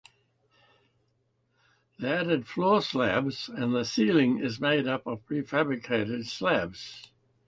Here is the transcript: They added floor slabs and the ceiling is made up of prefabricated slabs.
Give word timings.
They 1.99 2.11
added 2.11 2.47
floor 2.47 2.81
slabs 2.81 3.49
and 3.49 3.75
the 3.75 3.85
ceiling 3.85 4.39
is 4.39 4.59
made 4.59 4.87
up 4.87 5.05
of 5.05 5.23
prefabricated 5.27 6.25
slabs. 6.25 7.11